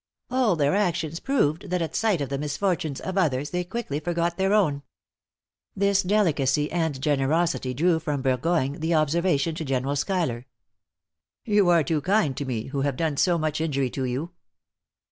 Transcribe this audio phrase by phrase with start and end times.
[0.31, 4.35] "All their actions proved, that at sight of the misfortunes of others, they quickly forgot
[4.35, 4.81] their own."
[5.75, 10.47] This delicacy and generosity drew from Burgoyne the observation to General Schuyler,
[11.45, 14.31] "You are too kind to me, who have done so much injury to you."